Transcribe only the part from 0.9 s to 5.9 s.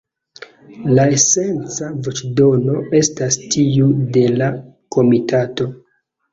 La esenca voĉdono estas tiu de la Komitato.